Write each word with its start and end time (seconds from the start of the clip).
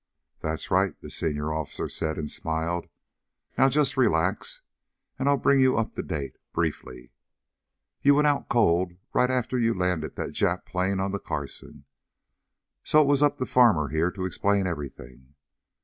"That's 0.41 0.71
right," 0.71 0.99
the 0.99 1.11
senior 1.11 1.53
officer 1.53 1.87
said, 1.87 2.17
and 2.17 2.27
smiled. 2.27 2.89
"Now, 3.55 3.69
just 3.69 3.95
relax 3.95 4.63
and 5.19 5.29
I'll 5.29 5.37
bring 5.37 5.59
you 5.59 5.77
up 5.77 5.93
to 5.93 6.01
date, 6.01 6.37
briefly. 6.53 7.11
You 8.01 8.15
went 8.15 8.49
cold 8.49 8.93
right 9.13 9.29
after 9.29 9.59
you 9.59 9.75
landed 9.75 10.15
that 10.15 10.31
Jap 10.31 10.65
plane 10.65 10.99
on 10.99 11.11
the 11.11 11.19
Carson. 11.19 11.85
So 12.83 12.99
it 12.99 13.05
was 13.07 13.21
up 13.21 13.37
to 13.37 13.45
Farmer, 13.45 13.89
here, 13.89 14.09
to 14.13 14.25
explain 14.25 14.65
everything. 14.65 15.35